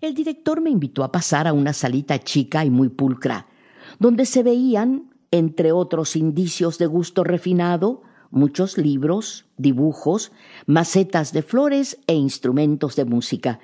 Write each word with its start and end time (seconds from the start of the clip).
el 0.00 0.14
director 0.14 0.60
me 0.60 0.70
invitó 0.70 1.04
a 1.04 1.12
pasar 1.12 1.46
a 1.46 1.52
una 1.52 1.72
salita 1.72 2.18
chica 2.18 2.64
y 2.64 2.70
muy 2.70 2.88
pulcra, 2.88 3.46
donde 3.98 4.24
se 4.24 4.42
veían, 4.42 5.10
entre 5.30 5.72
otros 5.72 6.16
indicios 6.16 6.78
de 6.78 6.86
gusto 6.86 7.22
refinado, 7.22 8.02
muchos 8.30 8.78
libros, 8.78 9.46
dibujos, 9.56 10.32
macetas 10.66 11.32
de 11.32 11.42
flores 11.42 11.98
e 12.06 12.14
instrumentos 12.14 12.96
de 12.96 13.04
música. 13.04 13.60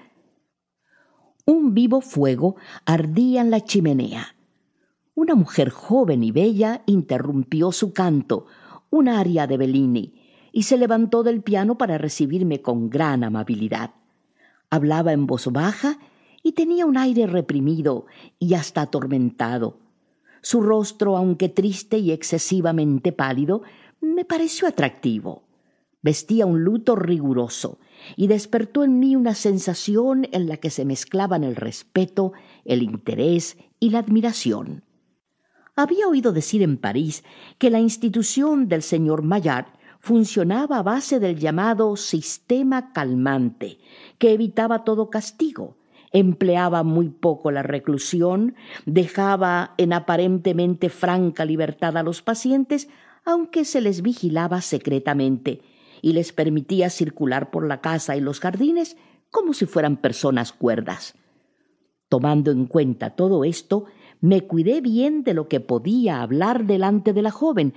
Un 1.44 1.74
vivo 1.74 2.00
fuego 2.00 2.56
ardía 2.84 3.40
en 3.40 3.50
la 3.50 3.60
chimenea. 3.60 4.36
Una 5.14 5.34
mujer 5.34 5.70
joven 5.70 6.22
y 6.22 6.32
bella 6.32 6.82
interrumpió 6.86 7.72
su 7.72 7.92
canto, 7.92 8.46
un 8.90 9.08
aria 9.08 9.46
de 9.46 9.56
Bellini, 9.56 10.14
y 10.52 10.64
se 10.64 10.76
levantó 10.76 11.22
del 11.22 11.42
piano 11.42 11.78
para 11.78 11.98
recibirme 11.98 12.60
con 12.60 12.90
gran 12.90 13.24
amabilidad. 13.24 13.92
Hablaba 14.70 15.12
en 15.12 15.26
voz 15.26 15.46
baja 15.52 15.98
y 16.46 16.52
tenía 16.52 16.86
un 16.86 16.96
aire 16.96 17.26
reprimido 17.26 18.06
y 18.38 18.54
hasta 18.54 18.82
atormentado. 18.82 19.80
Su 20.42 20.60
rostro, 20.60 21.16
aunque 21.16 21.48
triste 21.48 21.98
y 21.98 22.12
excesivamente 22.12 23.10
pálido, 23.10 23.62
me 24.00 24.24
pareció 24.24 24.68
atractivo. 24.68 25.42
Vestía 26.02 26.46
un 26.46 26.62
luto 26.62 26.94
riguroso 26.94 27.80
y 28.14 28.28
despertó 28.28 28.84
en 28.84 29.00
mí 29.00 29.16
una 29.16 29.34
sensación 29.34 30.28
en 30.30 30.46
la 30.46 30.58
que 30.58 30.70
se 30.70 30.84
mezclaban 30.84 31.42
el 31.42 31.56
respeto, 31.56 32.32
el 32.64 32.84
interés 32.84 33.56
y 33.80 33.90
la 33.90 33.98
admiración. 33.98 34.84
Había 35.74 36.06
oído 36.06 36.32
decir 36.32 36.62
en 36.62 36.76
París 36.76 37.24
que 37.58 37.70
la 37.70 37.80
institución 37.80 38.68
del 38.68 38.82
señor 38.82 39.22
Maillard 39.22 39.66
funcionaba 39.98 40.78
a 40.78 40.84
base 40.84 41.18
del 41.18 41.40
llamado 41.40 41.96
sistema 41.96 42.92
calmante, 42.92 43.78
que 44.18 44.32
evitaba 44.32 44.84
todo 44.84 45.10
castigo, 45.10 45.76
empleaba 46.12 46.82
muy 46.82 47.08
poco 47.08 47.50
la 47.50 47.62
reclusión, 47.62 48.54
dejaba 48.84 49.74
en 49.78 49.92
aparentemente 49.92 50.88
franca 50.88 51.44
libertad 51.44 51.96
a 51.96 52.02
los 52.02 52.22
pacientes, 52.22 52.88
aunque 53.24 53.64
se 53.64 53.80
les 53.80 54.02
vigilaba 54.02 54.60
secretamente, 54.60 55.62
y 56.02 56.12
les 56.12 56.32
permitía 56.32 56.90
circular 56.90 57.50
por 57.50 57.66
la 57.66 57.80
casa 57.80 58.16
y 58.16 58.20
los 58.20 58.40
jardines 58.40 58.96
como 59.30 59.52
si 59.52 59.66
fueran 59.66 59.96
personas 59.96 60.52
cuerdas. 60.52 61.14
Tomando 62.08 62.50
en 62.52 62.66
cuenta 62.66 63.10
todo 63.10 63.44
esto, 63.44 63.86
me 64.20 64.42
cuidé 64.42 64.80
bien 64.80 65.24
de 65.24 65.34
lo 65.34 65.48
que 65.48 65.60
podía 65.60 66.22
hablar 66.22 66.64
delante 66.66 67.12
de 67.12 67.22
la 67.22 67.30
joven, 67.30 67.74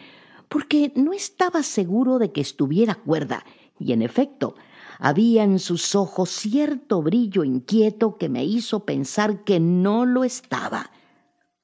porque 0.47 0.91
no 0.95 1.13
estaba 1.13 1.63
seguro 1.63 2.19
de 2.19 2.31
que 2.31 2.41
estuviera 2.41 2.95
cuerda, 2.95 3.43
y 3.79 3.93
en 3.93 4.01
efecto, 4.01 4.55
había 4.99 5.43
en 5.43 5.59
sus 5.59 5.95
ojos 5.95 6.29
cierto 6.29 7.01
brillo 7.01 7.45
inquieto 7.45 8.17
que 8.17 8.27
me 8.27 8.43
hizo 8.43 8.81
pensar 8.85 9.45
que 9.45 9.59
no 9.59 10.05
lo 10.05 10.25
estaba. 10.25 10.91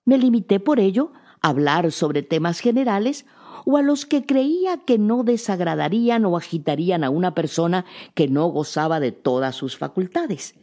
Me 0.05 0.17
limité 0.17 0.61
por 0.61 0.79
ello 0.79 1.11
a 1.41 1.49
hablar 1.49 1.91
sobre 1.91 2.23
temas 2.23 2.61
generales 2.61 3.25
o 3.65 3.77
a 3.77 3.81
los 3.81 4.05
que 4.05 4.25
creía 4.25 4.77
que 4.77 4.97
no 4.97 5.23
desagradarían 5.23 6.23
o 6.25 6.37
agitarían 6.37 7.03
a 7.03 7.09
una 7.09 7.35
persona 7.35 7.85
que 8.13 8.29
no 8.29 8.47
gozaba 8.47 9.01
de 9.01 9.11
todas 9.11 9.55
sus 9.55 9.77
facultades. 9.77 10.55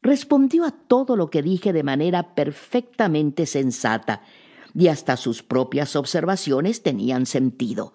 Respondió 0.00 0.64
a 0.64 0.70
todo 0.70 1.16
lo 1.16 1.28
que 1.28 1.42
dije 1.42 1.74
de 1.74 1.82
manera 1.82 2.34
perfectamente 2.34 3.44
sensata, 3.44 4.22
y 4.74 4.86
hasta 4.86 5.16
sus 5.16 5.42
propias 5.42 5.96
observaciones 5.96 6.82
tenían 6.82 7.26
sentido. 7.26 7.92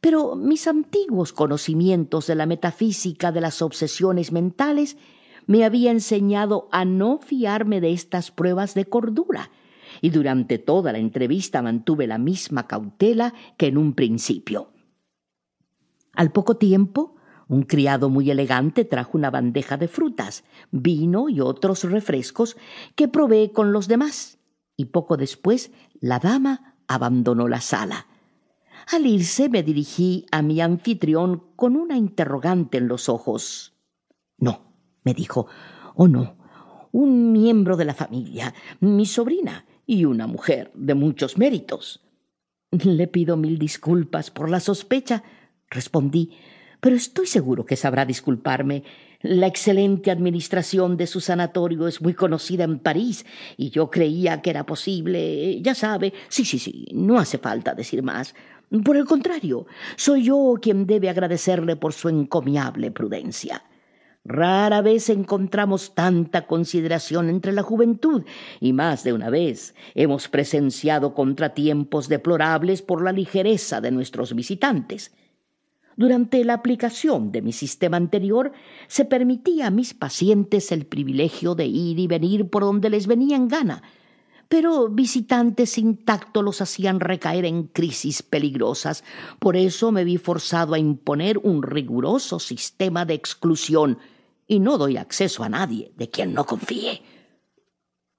Pero 0.00 0.34
mis 0.34 0.66
antiguos 0.66 1.32
conocimientos 1.32 2.26
de 2.26 2.34
la 2.34 2.46
metafísica 2.46 3.32
de 3.32 3.40
las 3.40 3.60
obsesiones 3.62 4.32
mentales 4.32 4.96
me 5.46 5.64
había 5.64 5.90
enseñado 5.90 6.68
a 6.72 6.84
no 6.84 7.18
fiarme 7.18 7.80
de 7.80 7.92
estas 7.92 8.30
pruebas 8.30 8.74
de 8.74 8.84
cordura, 8.84 9.50
y 10.00 10.10
durante 10.10 10.58
toda 10.58 10.92
la 10.92 10.98
entrevista 10.98 11.60
mantuve 11.62 12.06
la 12.06 12.18
misma 12.18 12.66
cautela 12.66 13.34
que 13.56 13.66
en 13.66 13.76
un 13.76 13.94
principio. 13.94 14.72
Al 16.14 16.32
poco 16.32 16.56
tiempo, 16.56 17.16
un 17.48 17.62
criado 17.62 18.10
muy 18.10 18.30
elegante 18.30 18.84
trajo 18.84 19.18
una 19.18 19.30
bandeja 19.30 19.76
de 19.76 19.88
frutas, 19.88 20.44
vino 20.70 21.28
y 21.28 21.40
otros 21.40 21.82
refrescos 21.84 22.56
que 22.94 23.08
probé 23.08 23.50
con 23.52 23.72
los 23.72 23.88
demás, 23.88 24.38
y 24.76 24.86
poco 24.86 25.16
después 25.16 25.72
la 26.00 26.20
dama 26.20 26.76
abandonó 26.86 27.48
la 27.48 27.60
sala. 27.60 28.06
Al 28.88 29.06
irse 29.06 29.48
me 29.48 29.62
dirigí 29.62 30.26
a 30.30 30.42
mi 30.42 30.60
anfitrión 30.60 31.44
con 31.56 31.76
una 31.76 31.96
interrogante 31.96 32.78
en 32.78 32.88
los 32.88 33.08
ojos. 33.08 33.74
No, 34.38 34.74
me 35.04 35.14
dijo, 35.14 35.46
oh 35.94 36.08
no, 36.08 36.36
un 36.92 37.32
miembro 37.32 37.76
de 37.76 37.84
la 37.84 37.94
familia, 37.94 38.54
mi 38.80 39.06
sobrina, 39.06 39.64
y 39.90 40.04
una 40.04 40.28
mujer 40.28 40.70
de 40.74 40.94
muchos 40.94 41.36
méritos. 41.36 42.00
Le 42.70 43.08
pido 43.08 43.36
mil 43.36 43.58
disculpas 43.58 44.30
por 44.30 44.48
la 44.48 44.60
sospecha, 44.60 45.24
respondí, 45.68 46.30
pero 46.80 46.94
estoy 46.94 47.26
seguro 47.26 47.66
que 47.66 47.74
sabrá 47.74 48.06
disculparme. 48.06 48.84
La 49.20 49.48
excelente 49.48 50.12
administración 50.12 50.96
de 50.96 51.08
su 51.08 51.20
sanatorio 51.20 51.88
es 51.88 52.00
muy 52.00 52.14
conocida 52.14 52.62
en 52.62 52.78
París 52.78 53.26
y 53.56 53.70
yo 53.70 53.90
creía 53.90 54.40
que 54.42 54.50
era 54.50 54.64
posible. 54.64 55.60
Ya 55.60 55.74
sabe, 55.74 56.12
sí, 56.28 56.44
sí, 56.44 56.60
sí, 56.60 56.86
no 56.94 57.18
hace 57.18 57.38
falta 57.38 57.74
decir 57.74 58.04
más. 58.04 58.36
Por 58.84 58.96
el 58.96 59.04
contrario, 59.04 59.66
soy 59.96 60.24
yo 60.24 60.54
quien 60.62 60.86
debe 60.86 61.10
agradecerle 61.10 61.74
por 61.74 61.92
su 61.92 62.08
encomiable 62.08 62.92
prudencia. 62.92 63.64
Rara 64.24 64.80
vez 64.80 65.08
encontramos 65.08 65.94
tanta 65.94 66.46
consideración 66.46 67.30
entre 67.30 67.52
la 67.52 67.62
juventud 67.62 68.22
y 68.60 68.72
más 68.72 69.02
de 69.02 69.12
una 69.12 69.28
vez 69.28 69.74
hemos 69.94 70.28
presenciado 70.28 71.14
contratiempos 71.14 72.08
deplorables 72.08 72.82
por 72.82 73.02
la 73.02 73.12
ligereza 73.12 73.80
de 73.80 73.90
nuestros 73.90 74.34
visitantes. 74.34 75.12
Durante 75.96 76.44
la 76.44 76.54
aplicación 76.54 77.32
de 77.32 77.42
mi 77.42 77.52
sistema 77.52 77.96
anterior, 77.96 78.52
se 78.86 79.04
permitía 79.04 79.66
a 79.66 79.70
mis 79.70 79.94
pacientes 79.94 80.70
el 80.70 80.86
privilegio 80.86 81.54
de 81.54 81.66
ir 81.66 81.98
y 81.98 82.06
venir 82.06 82.48
por 82.48 82.62
donde 82.62 82.88
les 82.88 83.06
venía 83.06 83.36
en 83.36 83.48
gana, 83.48 83.82
pero 84.50 84.88
visitantes 84.88 85.70
sin 85.70 86.04
los 86.34 86.60
hacían 86.60 86.98
recaer 86.98 87.44
en 87.44 87.68
crisis 87.68 88.24
peligrosas. 88.24 89.04
Por 89.38 89.56
eso 89.56 89.92
me 89.92 90.02
vi 90.02 90.18
forzado 90.18 90.74
a 90.74 90.78
imponer 90.80 91.38
un 91.38 91.62
riguroso 91.62 92.40
sistema 92.40 93.04
de 93.04 93.14
exclusión 93.14 93.98
y 94.48 94.58
no 94.58 94.76
doy 94.76 94.96
acceso 94.96 95.44
a 95.44 95.48
nadie 95.48 95.92
de 95.96 96.10
quien 96.10 96.34
no 96.34 96.44
confíe. 96.46 97.00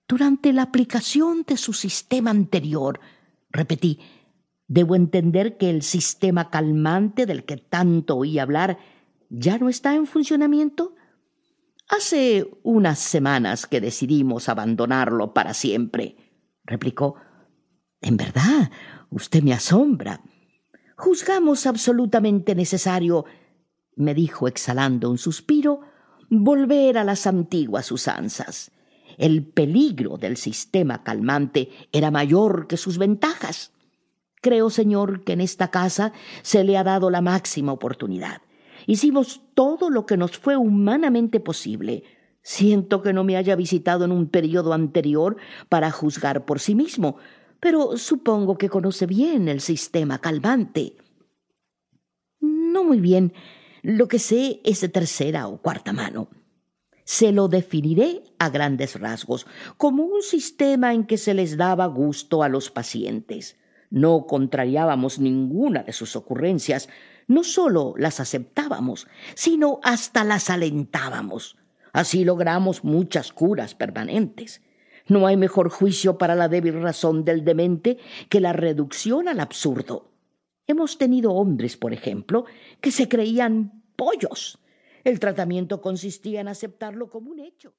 Durante 0.07 0.53
la 0.53 0.61
aplicación 0.61 1.43
de 1.45 1.57
su 1.57 1.73
sistema 1.73 2.31
anterior, 2.31 3.01
repetí, 3.49 3.99
Debo 4.69 4.95
entender 4.95 5.57
que 5.57 5.69
el 5.69 5.81
sistema 5.81 6.49
calmante 6.49 7.25
del 7.25 7.43
que 7.43 7.57
tanto 7.57 8.15
oí 8.15 8.39
hablar 8.39 8.77
ya 9.29 9.57
no 9.57 9.67
está 9.67 9.95
en 9.95 10.05
funcionamiento. 10.05 10.95
Hace 11.89 12.49
unas 12.63 12.97
semanas 12.99 13.67
que 13.67 13.81
decidimos 13.81 14.47
abandonarlo 14.47 15.33
para 15.33 15.53
siempre, 15.53 16.15
replicó. 16.71 17.15
En 18.01 18.17
verdad, 18.17 18.71
usted 19.09 19.43
me 19.43 19.53
asombra. 19.53 20.21
Juzgamos 20.95 21.67
absolutamente 21.67 22.55
necesario, 22.55 23.25
me 23.95 24.13
dijo 24.13 24.47
exhalando 24.47 25.09
un 25.09 25.17
suspiro, 25.17 25.81
volver 26.29 26.97
a 26.97 27.03
las 27.03 27.27
antiguas 27.27 27.91
usanzas. 27.91 28.71
El 29.17 29.45
peligro 29.45 30.17
del 30.17 30.37
sistema 30.37 31.03
calmante 31.03 31.69
era 31.91 32.09
mayor 32.09 32.67
que 32.67 32.77
sus 32.77 32.97
ventajas. 32.97 33.73
Creo, 34.41 34.69
Señor, 34.69 35.23
que 35.23 35.33
en 35.33 35.41
esta 35.41 35.69
casa 35.69 36.13
se 36.41 36.63
le 36.63 36.77
ha 36.77 36.83
dado 36.83 37.09
la 37.09 37.21
máxima 37.21 37.73
oportunidad. 37.73 38.41
Hicimos 38.87 39.41
todo 39.53 39.89
lo 39.89 40.05
que 40.05 40.17
nos 40.17 40.37
fue 40.37 40.55
humanamente 40.55 41.39
posible. 41.39 42.03
Siento 42.43 43.01
que 43.01 43.13
no 43.13 43.23
me 43.23 43.37
haya 43.37 43.55
visitado 43.55 44.05
en 44.05 44.11
un 44.11 44.27
periodo 44.27 44.73
anterior 44.73 45.37
para 45.69 45.91
juzgar 45.91 46.45
por 46.45 46.59
sí 46.59 46.75
mismo, 46.75 47.17
pero 47.59 47.97
supongo 47.97 48.57
que 48.57 48.69
conoce 48.69 49.05
bien 49.05 49.47
el 49.47 49.61
sistema 49.61 50.19
calmante. 50.19 50.95
No 52.39 52.83
muy 52.83 52.99
bien. 52.99 53.33
Lo 53.83 54.07
que 54.07 54.19
sé 54.19 54.61
es 54.63 54.81
de 54.81 54.89
tercera 54.89 55.47
o 55.47 55.61
cuarta 55.61 55.93
mano. 55.93 56.29
Se 57.03 57.31
lo 57.31 57.47
definiré 57.47 58.23
a 58.39 58.49
grandes 58.49 58.99
rasgos, 58.99 59.45
como 59.77 60.03
un 60.03 60.21
sistema 60.21 60.93
en 60.93 61.05
que 61.05 61.17
se 61.17 61.33
les 61.33 61.57
daba 61.57 61.85
gusto 61.87 62.41
a 62.41 62.49
los 62.49 62.71
pacientes. 62.71 63.57
No 63.89 64.25
contrariábamos 64.25 65.19
ninguna 65.19 65.83
de 65.83 65.93
sus 65.93 66.15
ocurrencias, 66.15 66.89
no 67.27 67.43
sólo 67.43 67.93
las 67.97 68.19
aceptábamos, 68.19 69.07
sino 69.35 69.79
hasta 69.83 70.23
las 70.23 70.49
alentábamos. 70.49 71.57
Así 71.93 72.23
logramos 72.23 72.83
muchas 72.83 73.31
curas 73.31 73.75
permanentes. 73.75 74.61
No 75.07 75.27
hay 75.27 75.37
mejor 75.37 75.69
juicio 75.69 76.17
para 76.17 76.35
la 76.35 76.47
débil 76.47 76.81
razón 76.81 77.25
del 77.25 77.43
demente 77.43 77.97
que 78.29 78.39
la 78.39 78.53
reducción 78.53 79.27
al 79.27 79.39
absurdo. 79.39 80.11
Hemos 80.67 80.97
tenido 80.97 81.33
hombres, 81.33 81.77
por 81.77 81.93
ejemplo, 81.93 82.45
que 82.79 82.91
se 82.91 83.09
creían 83.09 83.83
pollos. 83.95 84.57
El 85.03 85.19
tratamiento 85.19 85.81
consistía 85.81 86.41
en 86.41 86.47
aceptarlo 86.47 87.09
como 87.09 87.29
un 87.31 87.39
hecho. 87.39 87.69